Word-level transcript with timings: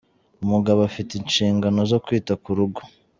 Umugabo 0.43 0.79
afite 0.89 1.11
inshingano 1.15 1.79
zo 1.91 1.97
kwita 2.05 2.33
ku 2.43 2.49
rugo. 2.57 2.81